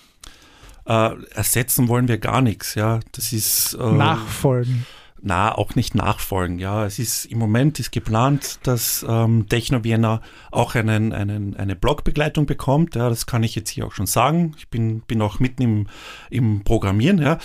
[0.85, 2.99] Äh, ersetzen wollen wir gar nichts, ja.
[3.13, 3.73] Das ist.
[3.73, 4.85] Äh, Nachfolgen
[5.21, 6.59] na, auch nicht nachfolgen.
[6.59, 11.75] Ja, es ist im Moment ist geplant, dass ähm, Techno Vienna auch einen, einen, eine
[11.75, 12.95] Blogbegleitung bekommt.
[12.95, 14.53] Ja, das kann ich jetzt hier auch schon sagen.
[14.57, 15.87] Ich bin, bin auch mitten im,
[16.29, 17.19] im Programmieren.
[17.19, 17.37] Ja.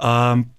[0.00, 0.50] Ähm,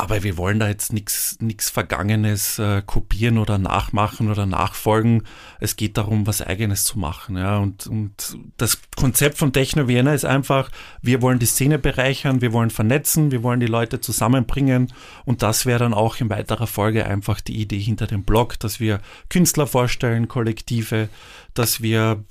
[0.00, 5.24] aber wir wollen da jetzt nichts Vergangenes äh, kopieren oder nachmachen oder nachfolgen.
[5.58, 7.36] Es geht darum, was Eigenes zu machen.
[7.36, 7.58] Ja.
[7.58, 10.70] Und, und das Konzept von Techno Vienna ist einfach,
[11.02, 14.92] wir wollen die Szene bereichern, wir wollen vernetzen, wir wollen die Leute zusammenbringen.
[15.24, 18.78] Und das wäre dann auch in weiterer Folge einfach die Idee hinter dem Blog, dass
[18.78, 21.08] wir Künstler vorstellen, Kollektive,
[21.54, 22.22] dass wir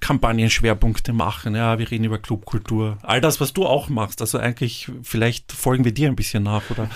[0.00, 1.54] Kampagnenschwerpunkte machen.
[1.54, 2.96] Ja, wir reden über Clubkultur.
[3.02, 4.22] All das, was du auch machst.
[4.22, 6.88] Also eigentlich, vielleicht folgen wir dir ein bisschen nach oder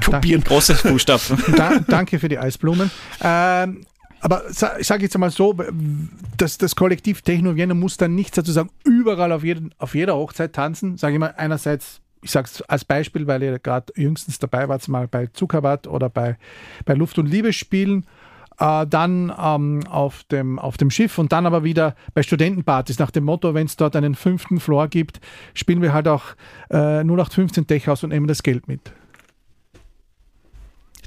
[0.04, 0.42] kopieren.
[0.42, 1.42] Großes Buchstaben.
[1.56, 2.90] Da, danke für die Eisblumen.
[3.22, 3.84] Ähm,
[4.20, 4.42] aber
[4.78, 5.54] ich sage jetzt mal so,
[6.36, 10.54] das, das Kollektiv Techno Vienna muss dann nicht sozusagen überall auf, jeden, auf jeder Hochzeit
[10.54, 10.96] tanzen.
[10.96, 14.88] Sage ich mal, einerseits, ich sage es als Beispiel, weil ihr gerade jüngstens dabei wart,
[14.88, 16.38] mal bei Zuckerwatt oder bei,
[16.86, 18.06] bei Luft und Liebe spielen
[18.58, 23.10] äh, dann ähm, auf, dem, auf dem Schiff und dann aber wieder bei Studentenpartys nach
[23.10, 25.20] dem Motto, wenn es dort einen fünften Floor gibt,
[25.54, 26.22] spielen wir halt auch
[26.70, 28.92] äh, 0815 Tech aus und nehmen das Geld mit.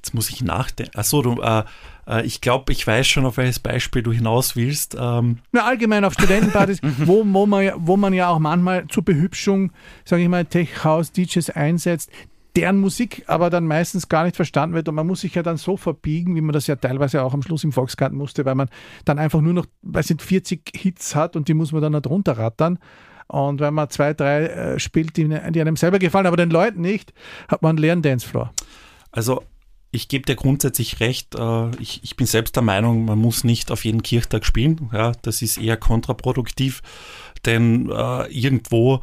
[0.08, 0.98] Jetzt muss ich nachdenken.
[0.98, 1.64] Achso, du, äh,
[2.08, 4.96] äh, ich glaube, ich weiß schon, auf welches Beispiel du hinaus willst.
[4.98, 5.40] Ähm.
[5.52, 9.74] Na, allgemein auf Studentenpartys, wo, wo, man, wo man ja auch manchmal zur Behübschung,
[10.06, 12.10] sage ich mal, Tech-House-DJs einsetzt,
[12.56, 15.58] deren Musik aber dann meistens gar nicht verstanden wird und man muss sich ja dann
[15.58, 18.70] so verbiegen, wie man das ja teilweise auch am Schluss im Volksgarten musste, weil man
[19.04, 22.00] dann einfach nur noch, weiß nicht, 40 Hits hat und die muss man dann da
[22.00, 22.80] drunter rattern.
[23.28, 26.80] Und wenn man zwei, drei äh, spielt, die, die, einem selber gefallen, aber den Leuten
[26.80, 27.14] nicht,
[27.50, 28.54] hat man einen leeren Dancefloor.
[29.12, 29.44] Also
[29.92, 31.36] ich gebe dir grundsätzlich recht.
[31.36, 34.90] Äh, ich, ich, bin selbst der Meinung, man muss nicht auf jeden Kirchtag spielen.
[34.94, 36.82] Ja, das ist eher kontraproduktiv,
[37.46, 39.02] denn äh, irgendwo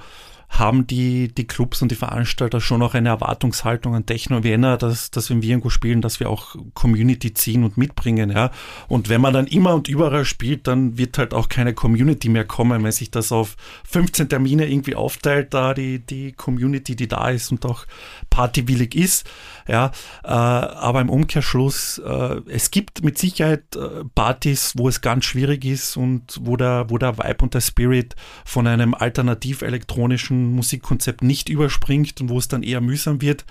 [0.48, 5.10] haben die, die Clubs und die Veranstalter schon auch eine Erwartungshaltung an Techno Vienna, dass,
[5.10, 8.50] dass wenn wir irgendwo spielen, dass wir auch Community ziehen und mitbringen, ja.
[8.88, 12.44] Und wenn man dann immer und überall spielt, dann wird halt auch keine Community mehr
[12.44, 13.56] kommen, wenn sich das auf
[13.88, 17.86] 15 Termine irgendwie aufteilt, da die, die Community, die da ist und auch
[18.30, 19.28] partywillig ist,
[19.66, 19.90] ja.
[20.22, 25.64] Äh, aber im Umkehrschluss, äh, es gibt mit Sicherheit äh, Partys, wo es ganz schwierig
[25.64, 31.22] ist und wo der, wo der Vibe und der Spirit von einem alternativ elektronischen Musikkonzept
[31.22, 33.44] nicht überspringt und wo es dann eher mühsam wird.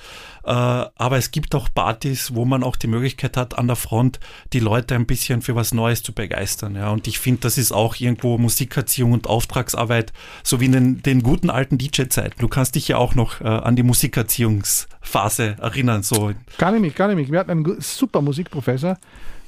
[0.43, 4.19] Äh, aber es gibt auch Partys, wo man auch die Möglichkeit hat, an der Front
[4.51, 6.75] die Leute ein bisschen für was Neues zu begeistern.
[6.75, 6.89] Ja.
[6.91, 11.23] Und ich finde, das ist auch irgendwo Musikerziehung und Auftragsarbeit, so wie in den, den
[11.23, 12.35] guten alten DJ-Zeiten.
[12.39, 16.03] Du kannst dich ja auch noch äh, an die Musikerziehungsphase erinnern.
[16.03, 16.31] So.
[16.57, 17.31] Gar nicht mich, gar nicht mich.
[17.31, 18.97] Wir hatten einen super Musikprofessor,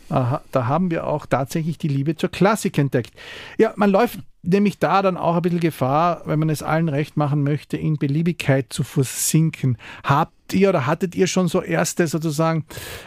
[0.07, 3.11] da haben wir auch tatsächlich die Liebe zur Klassik entdeckt.
[3.57, 7.17] Ja, man läuft nämlich da dann auch ein bisschen Gefahr, wenn man es allen recht
[7.17, 9.77] machen möchte, in Beliebigkeit zu versinken.
[10.03, 12.65] Habt ihr oder hattet ihr schon so erste sozusagen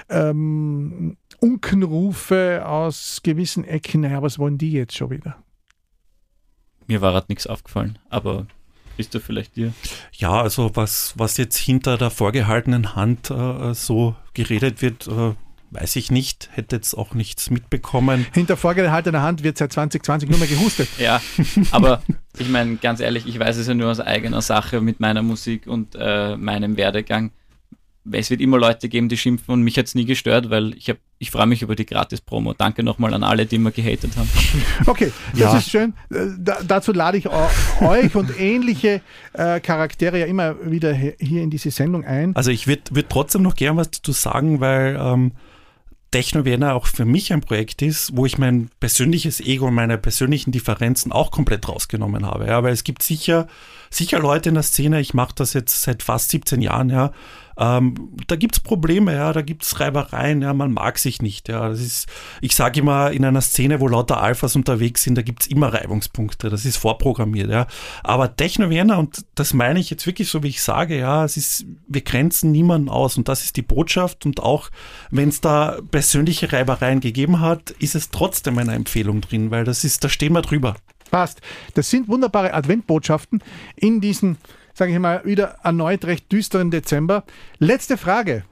[0.08, 4.02] ähm, Unkenrufe aus gewissen Ecken?
[4.02, 5.36] Naja, was wollen die jetzt schon wieder?
[6.86, 8.46] Mir war gerade nichts aufgefallen, aber
[8.96, 9.72] bist du vielleicht dir?
[10.12, 15.34] Ja, also was, was jetzt hinter der vorgehaltenen Hand äh, so geredet wird, äh,
[15.70, 18.26] Weiß ich nicht, hätte jetzt auch nichts mitbekommen.
[18.32, 20.88] Hinter vorgehaltener Hand wird seit 2020 nur mehr gehustet.
[20.98, 21.20] ja,
[21.72, 22.02] aber
[22.38, 25.66] ich meine, ganz ehrlich, ich weiß es ja nur aus eigener Sache mit meiner Musik
[25.66, 27.32] und äh, meinem Werdegang.
[28.10, 30.90] Es wird immer Leute geben, die schimpfen und mich hat es nie gestört, weil ich,
[31.18, 32.54] ich freue mich über die Gratis-Promo.
[32.54, 34.30] Danke nochmal an alle, die immer gehatet haben.
[34.86, 35.58] Okay, das ja.
[35.58, 35.92] ist schön.
[36.10, 39.02] Äh, da, dazu lade ich euch und ähnliche
[39.34, 42.34] äh, Charaktere ja immer wieder hier in diese Sendung ein.
[42.34, 45.32] Also ich würde würd trotzdem noch gern was dazu sagen, weil ähm,
[46.10, 49.98] Techno Vienna auch für mich ein Projekt ist, wo ich mein persönliches Ego und meine
[49.98, 52.46] persönlichen Differenzen auch komplett rausgenommen habe.
[52.46, 53.46] Ja, weil es gibt sicher,
[53.90, 57.12] sicher Leute in der Szene, ich mache das jetzt seit fast 17 Jahren, ja,
[57.58, 61.48] ähm, da gibt's Probleme, ja, da gibt's Reibereien, ja, man mag sich nicht.
[61.48, 61.68] Ja.
[61.68, 62.08] Das ist,
[62.40, 66.50] ich sage immer, in einer Szene, wo lauter Alphas unterwegs sind, da gibt's immer Reibungspunkte,
[66.50, 67.50] das ist vorprogrammiert.
[67.50, 67.66] Ja.
[68.04, 71.36] Aber Techno Vienna, und das meine ich jetzt wirklich so, wie ich sage, ja, es
[71.36, 74.24] ist, wir grenzen niemanden aus und das ist die Botschaft.
[74.24, 74.70] Und auch
[75.10, 79.82] wenn es da persönliche Reibereien gegeben hat, ist es trotzdem eine Empfehlung drin, weil das
[79.82, 80.76] ist, da stehen wir drüber.
[81.10, 81.40] Passt.
[81.74, 83.42] Das sind wunderbare Adventbotschaften
[83.76, 84.36] in diesen
[84.78, 87.24] sage ich mal, wieder erneut recht düsteren Dezember.
[87.58, 88.44] Letzte Frage.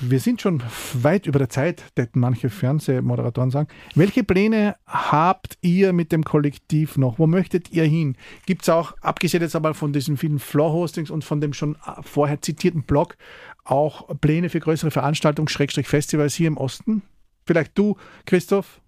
[0.00, 0.62] Wir sind schon
[0.94, 3.68] weit über der Zeit, hätten manche Fernsehmoderatoren sagen.
[3.94, 7.18] Welche Pläne habt ihr mit dem Kollektiv noch?
[7.18, 8.16] Wo möchtet ihr hin?
[8.46, 12.40] Gibt es auch, abgesehen jetzt aber von diesen vielen Floor-Hostings und von dem schon vorher
[12.40, 13.16] zitierten Blog,
[13.64, 17.02] auch Pläne für größere Veranstaltungen, Schrägstrich Festivals hier im Osten?
[17.44, 18.80] Vielleicht du, Christoph?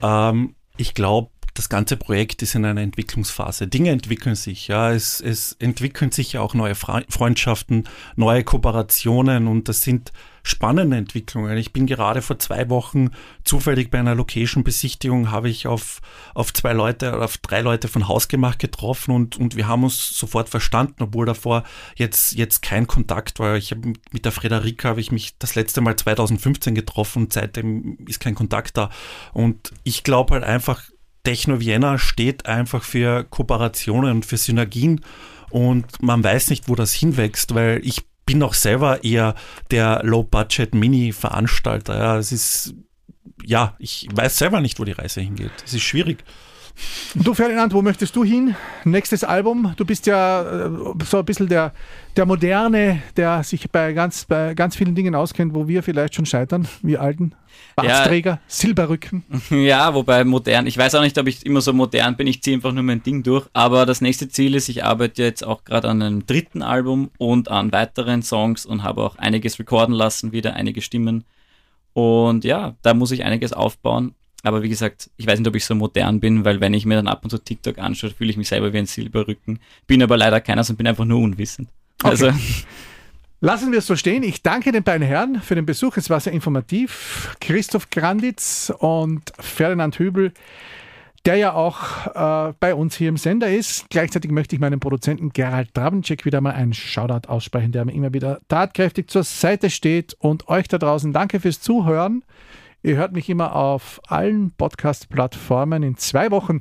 [0.00, 3.68] Ähm, ich glaube, das ganze Projekt ist in einer Entwicklungsphase.
[3.68, 4.92] Dinge entwickeln sich, ja.
[4.92, 10.12] Es, es entwickeln sich ja auch neue Freundschaften, neue Kooperationen und das sind
[10.42, 11.56] spannende Entwicklungen.
[11.56, 13.10] Ich bin gerade vor zwei Wochen
[13.44, 16.02] zufällig bei einer Location-Besichtigung habe ich auf,
[16.34, 20.50] auf zwei Leute, auf drei Leute von Hausgemacht getroffen und, und wir haben uns sofort
[20.50, 21.64] verstanden, obwohl davor
[21.96, 23.56] jetzt, jetzt kein Kontakt war.
[23.56, 27.96] Ich habe mit der Frederika habe ich mich das letzte Mal 2015 getroffen und seitdem
[28.06, 28.90] ist kein Kontakt da.
[29.32, 30.82] Und ich glaube halt einfach,
[31.24, 35.00] Techno Vienna steht einfach für Kooperationen und für Synergien
[35.50, 39.34] und man weiß nicht, wo das hinwächst, weil ich bin auch selber eher
[39.70, 41.98] der Low-Budget-Mini-Veranstalter.
[41.98, 42.74] Ja, es ist,
[43.42, 45.52] ja, ich weiß selber nicht, wo die Reise hingeht.
[45.64, 46.24] Es ist schwierig.
[47.14, 48.56] Du Ferdinand, wo möchtest du hin?
[48.84, 49.72] Nächstes Album?
[49.76, 50.70] Du bist ja äh,
[51.04, 51.72] so ein bisschen der,
[52.16, 56.26] der Moderne, der sich bei ganz, bei ganz vielen Dingen auskennt, wo wir vielleicht schon
[56.26, 57.32] scheitern, wir alten
[57.76, 59.22] Bartsträger, ja, Silberrücken.
[59.50, 62.56] Ja, wobei modern, ich weiß auch nicht, ob ich immer so modern bin, ich ziehe
[62.56, 65.88] einfach nur mein Ding durch, aber das nächste Ziel ist, ich arbeite jetzt auch gerade
[65.88, 70.54] an einem dritten Album und an weiteren Songs und habe auch einiges recorden lassen, wieder
[70.54, 71.24] einige Stimmen.
[71.92, 75.64] Und ja, da muss ich einiges aufbauen aber wie gesagt, ich weiß nicht, ob ich
[75.64, 78.36] so modern bin, weil wenn ich mir dann ab und zu TikTok anschaue, fühle ich
[78.36, 79.58] mich selber wie ein Silberrücken.
[79.86, 81.68] Bin aber leider keiner, sondern bin einfach nur unwissend.
[82.02, 82.10] Okay.
[82.10, 82.32] Also.
[83.40, 84.22] Lassen wir es so stehen.
[84.22, 85.96] Ich danke den beiden Herren für den Besuch.
[85.96, 87.36] Es war sehr informativ.
[87.40, 90.32] Christoph Granditz und Ferdinand Hübel,
[91.26, 92.06] der ja auch
[92.48, 93.90] äh, bei uns hier im Sender ist.
[93.90, 98.14] Gleichzeitig möchte ich meinem Produzenten Gerald Dravenczek wieder mal einen Shoutout aussprechen, der mir immer
[98.14, 100.14] wieder tatkräftig zur Seite steht.
[100.18, 102.24] Und euch da draußen danke fürs Zuhören.
[102.84, 105.82] Ihr hört mich immer auf allen Podcast-Plattformen.
[105.82, 106.58] In zwei Wochen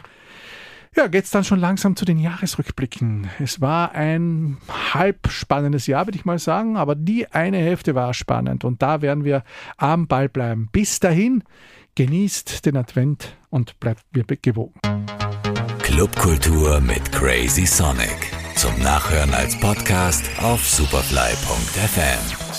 [0.96, 3.28] ja, geht es dann schon langsam zu den Jahresrückblicken.
[3.40, 4.58] Es war ein
[4.94, 9.02] halb spannendes Jahr, würde ich mal sagen, aber die eine Hälfte war spannend und da
[9.02, 9.44] werden wir
[9.76, 10.70] am Ball bleiben.
[10.72, 11.44] Bis dahin,
[11.96, 14.80] genießt den Advent und bleibt mir gewogen.
[15.80, 18.32] Clubkultur mit Crazy Sonic.
[18.56, 22.53] zum Nachhören als Podcast auf superfly.fm.